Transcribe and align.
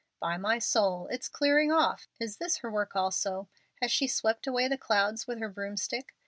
"By 0.19 0.35
my 0.37 0.57
soul! 0.57 1.07
it's 1.11 1.29
clearing 1.29 1.71
off. 1.71 2.07
Is 2.19 2.37
this 2.37 2.57
her 2.57 2.71
work 2.71 2.95
also? 2.95 3.49
Has 3.83 3.91
she 3.91 4.07
swept 4.07 4.47
away 4.47 4.67
the 4.67 4.75
clouds 4.75 5.27
with 5.27 5.37
her 5.39 5.49
broomstick? 5.49 6.15